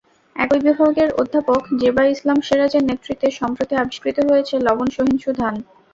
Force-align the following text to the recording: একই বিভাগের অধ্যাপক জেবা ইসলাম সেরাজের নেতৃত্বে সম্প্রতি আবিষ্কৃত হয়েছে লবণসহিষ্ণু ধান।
একই 0.35 0.59
বিভাগের 0.65 1.09
অধ্যাপক 1.13 1.61
জেবা 1.81 2.03
ইসলাম 2.07 2.37
সেরাজের 2.41 2.83
নেতৃত্বে 2.89 3.27
সম্প্রতি 3.39 3.73
আবিষ্কৃত 3.77 4.17
হয়েছে 4.29 4.55
লবণসহিষ্ণু 4.59 5.31
ধান। 5.39 5.55